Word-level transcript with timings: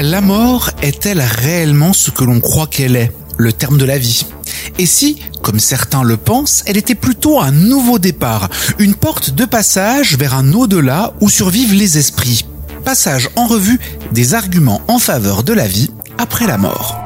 La 0.00 0.20
mort 0.20 0.70
est-elle 0.82 1.20
réellement 1.20 1.92
ce 1.92 2.10
que 2.10 2.24
l'on 2.24 2.40
croit 2.40 2.66
qu'elle 2.66 2.96
est, 2.96 3.12
le 3.36 3.52
terme 3.52 3.76
de 3.78 3.84
la 3.84 3.98
vie? 3.98 4.26
Et 4.78 4.86
si, 4.86 5.20
comme 5.42 5.60
certains 5.60 6.02
le 6.02 6.16
pensent, 6.16 6.62
elle 6.66 6.78
était 6.78 6.94
plutôt 6.94 7.40
un 7.40 7.50
nouveau 7.50 7.98
départ, 7.98 8.48
une 8.78 8.94
porte 8.94 9.30
de 9.30 9.44
passage 9.44 10.16
vers 10.16 10.34
un 10.34 10.52
au-delà 10.52 11.12
où 11.20 11.28
survivent 11.28 11.74
les 11.74 11.98
esprits? 11.98 12.46
Passage 12.84 13.28
en 13.36 13.46
revue 13.46 13.78
des 14.12 14.34
arguments 14.34 14.80
en 14.88 14.98
faveur 14.98 15.42
de 15.42 15.52
la 15.52 15.68
vie 15.68 15.90
après 16.18 16.46
la 16.46 16.56
mort. 16.56 16.99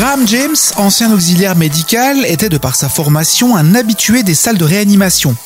Graham 0.00 0.26
James, 0.26 0.56
ancien 0.76 1.12
auxiliaire 1.12 1.56
médical, 1.56 2.24
était 2.24 2.48
de 2.48 2.56
par 2.56 2.74
sa 2.74 2.88
formation 2.88 3.54
un 3.54 3.74
habitué 3.74 4.22
des 4.22 4.34
salles 4.34 4.56
de 4.56 4.64
réanimation. 4.64 5.36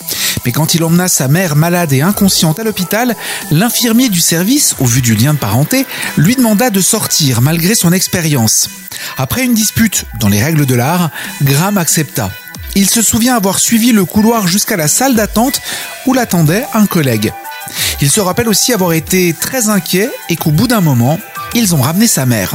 Mais 0.46 0.52
quand 0.52 0.74
il 0.74 0.84
emmena 0.84 1.08
sa 1.08 1.26
mère 1.26 1.56
malade 1.56 1.92
et 1.92 2.02
inconsciente 2.02 2.60
à 2.60 2.62
l'hôpital, 2.62 3.16
l'infirmier 3.50 4.10
du 4.10 4.20
service, 4.20 4.76
au 4.78 4.84
vu 4.84 5.02
du 5.02 5.16
lien 5.16 5.34
de 5.34 5.40
parenté, 5.40 5.86
lui 6.16 6.36
demanda 6.36 6.70
de 6.70 6.80
sortir 6.80 7.40
malgré 7.40 7.74
son 7.74 7.92
expérience. 7.92 8.68
Après 9.18 9.44
une 9.44 9.54
dispute 9.54 10.04
dans 10.20 10.28
les 10.28 10.40
règles 10.40 10.66
de 10.66 10.76
l'art, 10.76 11.10
Graham 11.42 11.76
accepta. 11.76 12.30
Il 12.76 12.88
se 12.88 13.02
souvient 13.02 13.34
avoir 13.34 13.58
suivi 13.58 13.90
le 13.90 14.04
couloir 14.04 14.46
jusqu'à 14.46 14.76
la 14.76 14.86
salle 14.86 15.16
d'attente 15.16 15.60
où 16.06 16.12
l'attendait 16.14 16.64
un 16.74 16.86
collègue. 16.86 17.32
Il 18.00 18.08
se 18.08 18.20
rappelle 18.20 18.48
aussi 18.48 18.72
avoir 18.72 18.92
été 18.92 19.34
très 19.34 19.68
inquiet 19.68 20.12
et 20.28 20.36
qu'au 20.36 20.52
bout 20.52 20.68
d'un 20.68 20.80
moment, 20.80 21.18
ils 21.56 21.74
ont 21.74 21.82
ramené 21.82 22.06
sa 22.06 22.24
mère. 22.24 22.54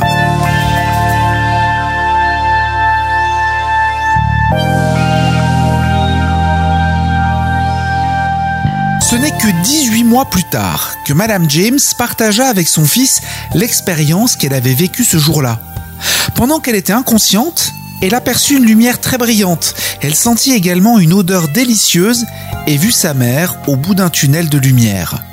Ce 9.10 9.16
n'est 9.16 9.32
que 9.32 9.64
18 9.64 10.04
mois 10.04 10.26
plus 10.26 10.44
tard 10.44 10.94
que 11.04 11.14
Madame 11.14 11.50
James 11.50 11.80
partagea 11.98 12.46
avec 12.46 12.68
son 12.68 12.86
fils 12.86 13.22
l'expérience 13.56 14.36
qu'elle 14.36 14.54
avait 14.54 14.76
vécue 14.76 15.04
ce 15.04 15.18
jour-là. 15.18 15.60
Pendant 16.36 16.60
qu'elle 16.60 16.76
était 16.76 16.94
inconsciente, 16.94 17.72
elle 18.04 18.14
aperçut 18.14 18.58
une 18.58 18.66
lumière 18.66 19.02
très 19.02 19.18
brillante. 19.18 19.74
Elle 20.02 20.14
sentit 20.14 20.54
également 20.54 21.00
une 21.00 21.14
odeur 21.14 21.48
délicieuse 21.48 22.24
et 22.68 22.78
vit 22.78 22.92
sa 22.92 23.16
mère 23.16 23.56
au 23.66 23.76
bout 23.76 23.96
d'un 23.96 24.12
tunnel 24.12 24.48
de 24.48 24.60
lumière. 24.60 25.24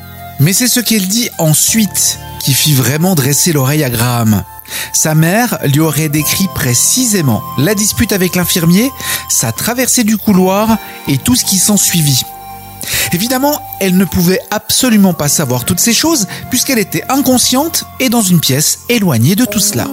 Mais 0.41 0.55
c'est 0.55 0.69
ce 0.69 0.81
qu'elle 0.81 1.07
dit 1.07 1.29
ensuite 1.37 2.19
qui 2.41 2.55
fit 2.55 2.73
vraiment 2.73 3.15
dresser 3.15 3.53
l'oreille 3.53 3.85
à 3.85 3.91
Graham. 3.91 4.43
Sa 4.95 5.15
mère 5.15 5.59
lui 5.67 5.81
aurait 5.81 6.09
décrit 6.09 6.49
précisément 6.55 7.43
la 7.59 7.75
dispute 7.75 8.13
avec 8.13 8.37
l'infirmier, 8.37 8.91
sa 9.29 9.53
traversée 9.53 10.03
du 10.03 10.17
couloir 10.17 10.79
et 11.09 11.19
tout 11.19 11.35
ce 11.35 11.45
qui 11.45 11.59
s'en 11.59 11.77
suivit. 11.77 12.25
Évidemment, 13.17 13.63
elle 13.81 13.97
ne 13.97 14.05
pouvait 14.05 14.41
absolument 14.51 15.15
pas 15.15 15.29
savoir 15.29 15.65
toutes 15.65 15.81
ces 15.81 15.95
choses 15.95 16.27
puisqu'elle 16.51 16.79
était 16.79 17.03
inconsciente 17.09 17.85
et 17.99 18.11
dans 18.11 18.21
une 18.21 18.41
pièce 18.41 18.81
éloignée 18.91 19.35
de 19.35 19.47
tout 19.47 19.59
cela. 19.59 19.87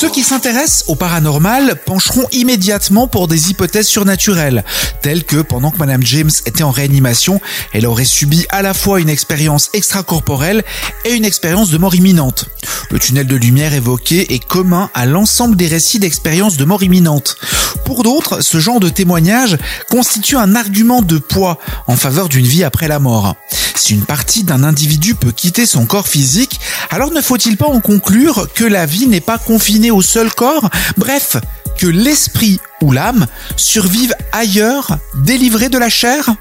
Ceux 0.00 0.08
qui 0.08 0.22
s'intéressent 0.22 0.84
au 0.88 0.94
paranormal 0.94 1.74
pencheront 1.84 2.26
immédiatement 2.32 3.06
pour 3.06 3.28
des 3.28 3.50
hypothèses 3.50 3.86
surnaturelles, 3.86 4.64
telles 5.02 5.24
que 5.24 5.42
pendant 5.42 5.70
que 5.70 5.76
Madame 5.76 6.02
James 6.04 6.30
était 6.46 6.62
en 6.62 6.70
réanimation, 6.70 7.38
elle 7.74 7.86
aurait 7.86 8.06
subi 8.06 8.46
à 8.48 8.62
la 8.62 8.72
fois 8.72 9.00
une 9.00 9.10
expérience 9.10 9.68
extracorporelle 9.74 10.64
et 11.04 11.12
une 11.12 11.26
expérience 11.26 11.68
de 11.68 11.76
mort 11.76 11.94
imminente. 11.94 12.46
Le 12.90 12.98
tunnel 12.98 13.26
de 13.26 13.36
lumière 13.36 13.74
évoqué 13.74 14.32
est 14.32 14.42
commun 14.42 14.88
à 14.94 15.04
l'ensemble 15.04 15.54
des 15.54 15.66
récits 15.66 15.98
d'expériences 15.98 16.56
de 16.56 16.64
mort 16.64 16.82
imminente. 16.82 17.36
Pour 17.84 18.02
d'autres, 18.02 18.40
ce 18.40 18.58
genre 18.58 18.80
de 18.80 18.88
témoignage 18.88 19.58
constitue 19.90 20.38
un 20.38 20.54
argument 20.54 21.02
de 21.02 21.18
poids 21.18 21.58
en 21.86 21.96
faveur 21.96 22.30
d'une 22.30 22.46
vie 22.46 22.64
après 22.64 22.88
la 22.88 23.00
mort. 23.00 23.36
Si 23.76 23.94
une 23.94 24.04
partie 24.04 24.44
d'un 24.44 24.62
individu 24.62 25.14
peut 25.14 25.32
quitter 25.32 25.66
son 25.66 25.86
corps 25.86 26.08
physique, 26.08 26.60
alors 26.90 27.12
ne 27.12 27.20
faut-il 27.20 27.56
pas 27.56 27.68
en 27.68 27.80
conclure 27.80 28.48
que 28.52 28.64
la 28.64 28.84
vie 28.84 29.06
n'est 29.06 29.20
pas 29.20 29.38
confinée 29.38 29.92
au 29.92 30.02
seul 30.02 30.32
corps? 30.32 30.68
Bref, 30.96 31.36
que 31.78 31.86
l'esprit 31.86 32.60
ou 32.82 32.90
l'âme 32.90 33.26
survivent 33.56 34.14
ailleurs, 34.32 34.98
délivrés 35.14 35.68
de 35.68 35.78
la 35.78 35.88
chair? 35.88 36.34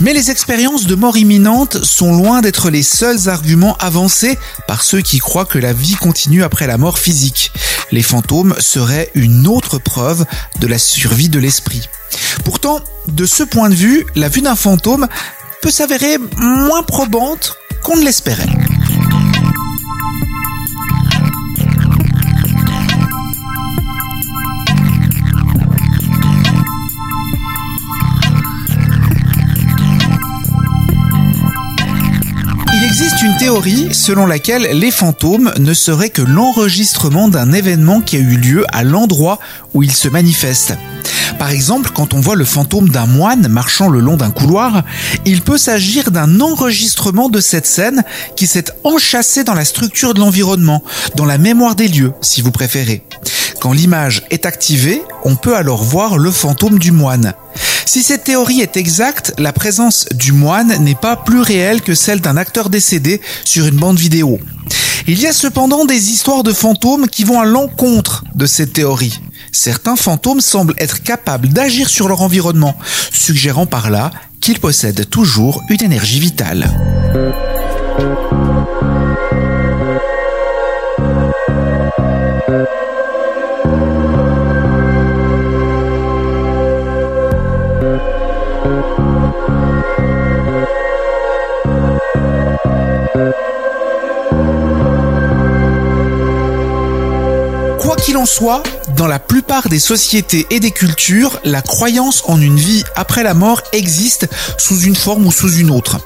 Mais 0.00 0.12
les 0.12 0.30
expériences 0.30 0.86
de 0.86 0.94
mort 0.94 1.16
imminente 1.16 1.82
sont 1.82 2.14
loin 2.14 2.42
d'être 2.42 2.68
les 2.68 2.82
seuls 2.82 3.28
arguments 3.28 3.76
avancés 3.78 4.38
par 4.68 4.82
ceux 4.82 5.00
qui 5.00 5.18
croient 5.18 5.46
que 5.46 5.58
la 5.58 5.72
vie 5.72 5.94
continue 5.94 6.42
après 6.42 6.66
la 6.66 6.76
mort 6.76 6.98
physique. 6.98 7.52
Les 7.90 8.02
fantômes 8.02 8.54
seraient 8.58 9.10
une 9.14 9.46
autre 9.46 9.78
preuve 9.78 10.26
de 10.60 10.66
la 10.66 10.78
survie 10.78 11.28
de 11.30 11.38
l'esprit. 11.38 11.88
Pourtant, 12.44 12.80
de 13.08 13.24
ce 13.24 13.42
point 13.42 13.70
de 13.70 13.74
vue, 13.74 14.04
la 14.14 14.28
vue 14.28 14.42
d'un 14.42 14.56
fantôme 14.56 15.08
peut 15.62 15.70
s'avérer 15.70 16.18
moins 16.36 16.82
probante 16.82 17.56
qu'on 17.82 17.96
ne 17.96 18.04
l'espérait. 18.04 18.48
Une 33.24 33.36
théorie 33.38 33.88
selon 33.94 34.26
laquelle 34.26 34.68
les 34.78 34.90
fantômes 34.90 35.50
ne 35.58 35.72
seraient 35.72 36.10
que 36.10 36.20
l'enregistrement 36.20 37.28
d'un 37.28 37.52
événement 37.52 38.02
qui 38.02 38.16
a 38.16 38.18
eu 38.18 38.36
lieu 38.36 38.66
à 38.70 38.84
l'endroit 38.84 39.38
où 39.72 39.82
ils 39.82 39.94
se 39.94 40.08
manifestent. 40.08 40.76
Par 41.38 41.48
exemple, 41.48 41.90
quand 41.94 42.12
on 42.12 42.20
voit 42.20 42.36
le 42.36 42.44
fantôme 42.44 42.90
d'un 42.90 43.06
moine 43.06 43.48
marchant 43.48 43.88
le 43.88 44.00
long 44.00 44.18
d'un 44.18 44.30
couloir, 44.30 44.82
il 45.24 45.40
peut 45.40 45.56
s'agir 45.56 46.10
d'un 46.10 46.40
enregistrement 46.40 47.30
de 47.30 47.40
cette 47.40 47.66
scène 47.66 48.04
qui 48.36 48.46
s'est 48.46 48.66
enchâssée 48.84 49.42
dans 49.42 49.54
la 49.54 49.64
structure 49.64 50.12
de 50.12 50.20
l'environnement, 50.20 50.84
dans 51.16 51.24
la 51.24 51.38
mémoire 51.38 51.76
des 51.76 51.88
lieux, 51.88 52.12
si 52.20 52.42
vous 52.42 52.52
préférez. 52.52 53.04
Quand 53.58 53.72
l'image 53.72 54.22
est 54.30 54.44
activée, 54.44 55.02
on 55.24 55.36
peut 55.36 55.56
alors 55.56 55.82
voir 55.82 56.18
le 56.18 56.30
fantôme 56.30 56.78
du 56.78 56.92
moine. 56.92 57.32
Si 57.86 58.02
cette 58.02 58.24
théorie 58.24 58.60
est 58.60 58.76
exacte, 58.76 59.34
la 59.38 59.52
présence 59.52 60.06
du 60.14 60.32
moine 60.32 60.82
n'est 60.82 60.94
pas 60.94 61.16
plus 61.16 61.40
réelle 61.40 61.82
que 61.82 61.94
celle 61.94 62.20
d'un 62.20 62.36
acteur 62.36 62.70
décédé 62.70 63.20
sur 63.44 63.66
une 63.66 63.76
bande 63.76 63.98
vidéo. 63.98 64.38
Il 65.06 65.20
y 65.20 65.26
a 65.26 65.32
cependant 65.32 65.84
des 65.84 66.10
histoires 66.10 66.42
de 66.42 66.52
fantômes 66.52 67.08
qui 67.08 67.24
vont 67.24 67.40
à 67.40 67.44
l'encontre 67.44 68.24
de 68.34 68.46
cette 68.46 68.72
théorie. 68.72 69.20
Certains 69.52 69.96
fantômes 69.96 70.40
semblent 70.40 70.74
être 70.78 71.02
capables 71.02 71.48
d'agir 71.48 71.88
sur 71.88 72.08
leur 72.08 72.22
environnement, 72.22 72.76
suggérant 73.12 73.66
par 73.66 73.90
là 73.90 74.10
qu'ils 74.40 74.60
possèdent 74.60 75.08
toujours 75.10 75.62
une 75.68 75.82
énergie 75.82 76.20
vitale. 76.20 76.70
Qu'en 98.12 98.26
soit, 98.26 98.62
dans 98.96 99.06
la 99.06 99.18
plupart 99.18 99.68
des 99.68 99.78
sociétés 99.78 100.46
et 100.50 100.60
des 100.60 100.70
cultures, 100.70 101.40
la 101.44 101.62
croyance 101.62 102.22
en 102.26 102.40
une 102.40 102.58
vie 102.58 102.84
après 102.96 103.22
la 103.22 103.34
mort 103.34 103.62
existe 103.72 104.28
sous 104.58 104.80
une 104.80 104.96
forme 104.96 105.26
ou 105.26 105.32
sous 105.32 105.52
une 105.54 105.70
autre. 105.70 105.98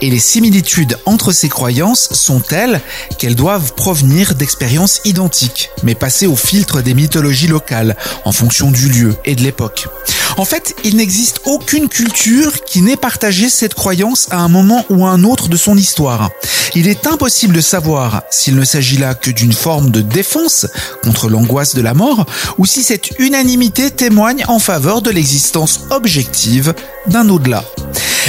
Et 0.00 0.10
les 0.10 0.20
similitudes 0.20 0.96
entre 1.06 1.32
ces 1.32 1.48
croyances 1.48 2.08
sont 2.12 2.40
telles 2.40 2.80
qu'elles 3.18 3.34
doivent 3.34 3.74
provenir 3.74 4.34
d'expériences 4.34 5.00
identiques, 5.04 5.70
mais 5.82 5.94
passées 5.94 6.26
au 6.26 6.36
filtre 6.36 6.82
des 6.82 6.94
mythologies 6.94 7.48
locales, 7.48 7.96
en 8.24 8.32
fonction 8.32 8.70
du 8.70 8.88
lieu 8.88 9.16
et 9.24 9.34
de 9.34 9.42
l'époque. 9.42 9.88
En 10.36 10.44
fait, 10.44 10.74
il 10.84 10.96
n'existe 10.96 11.40
aucune 11.44 11.88
culture 11.88 12.64
qui 12.64 12.82
n'ait 12.82 12.96
partagé 12.96 13.48
cette 13.50 13.74
croyance 13.74 14.28
à 14.30 14.38
un 14.38 14.48
moment 14.48 14.84
ou 14.88 15.04
à 15.06 15.10
un 15.10 15.24
autre 15.24 15.48
de 15.48 15.56
son 15.56 15.76
histoire. 15.76 16.30
Il 16.74 16.86
est 16.86 17.06
impossible 17.06 17.54
de 17.54 17.60
savoir 17.60 18.22
s'il 18.30 18.56
ne 18.56 18.64
s'agit 18.64 18.96
là 18.96 19.14
que 19.14 19.30
d'une 19.30 19.52
forme 19.52 19.90
de 19.90 20.00
défense 20.00 20.66
contre 21.02 21.28
l'angoisse 21.28 21.74
de 21.74 21.82
la 21.82 21.94
mort 21.94 22.26
ou 22.58 22.66
si 22.66 22.82
cette 22.82 23.18
unanimité 23.18 23.90
témoigne 23.90 24.44
en 24.48 24.58
faveur 24.58 25.02
de 25.02 25.10
l'existence 25.10 25.80
objective 25.90 26.74
d'un 27.08 27.28
au-delà. 27.28 27.64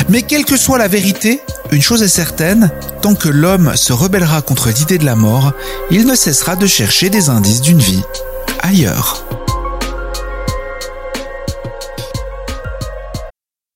Mais 0.09 0.23
quelle 0.23 0.45
que 0.45 0.57
soit 0.57 0.77
la 0.77 0.87
vérité, 0.87 1.41
une 1.71 1.81
chose 1.81 2.01
est 2.01 2.07
certaine, 2.07 2.71
tant 3.01 3.15
que 3.15 3.29
l'homme 3.29 3.73
se 3.75 3.93
rebellera 3.93 4.41
contre 4.41 4.69
l'idée 4.69 4.97
de 4.97 5.05
la 5.05 5.15
mort, 5.15 5.53
il 5.91 6.05
ne 6.05 6.15
cessera 6.15 6.55
de 6.55 6.67
chercher 6.67 7.09
des 7.09 7.29
indices 7.29 7.61
d'une 7.61 7.79
vie 7.79 8.01
ailleurs. 8.61 9.40